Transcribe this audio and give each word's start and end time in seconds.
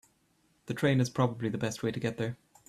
The 0.65 0.73
train 0.73 0.99
is 0.99 1.11
probably 1.11 1.49
the 1.49 1.59
best 1.59 1.83
way 1.83 1.91
to 1.91 1.99
get 1.99 2.17
there. 2.17 2.35